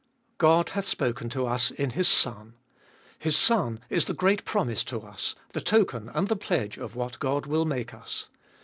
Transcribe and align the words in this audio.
God 0.39 0.69
hath 0.69 0.85
spoken 0.85 1.29
to 1.29 1.45
us 1.45 1.69
in 1.69 1.91
His 1.91 2.07
Son. 2.07 2.55
His 3.19 3.37
Son 3.37 3.79
is 3.87 4.05
the 4.05 4.15
great 4.15 4.45
promise 4.45 4.83
to 4.85 5.01
us, 5.01 5.35
the 5.53 5.61
token 5.61 6.09
and 6.09 6.27
the 6.27 6.35
pledge 6.35 6.79
of 6.79 6.95
what 6.95 7.19
God 7.19 7.45
will 7.45 7.65
make 7.65 7.93
us. 7.93 8.27